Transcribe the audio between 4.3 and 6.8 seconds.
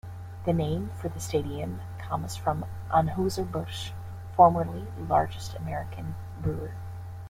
formerly the largest American brewer.